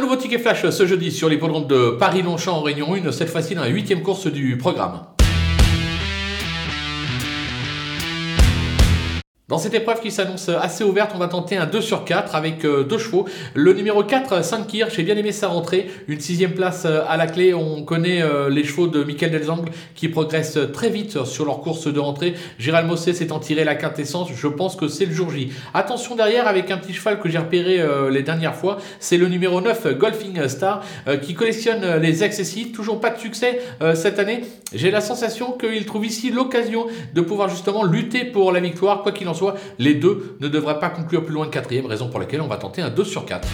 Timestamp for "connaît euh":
17.82-18.48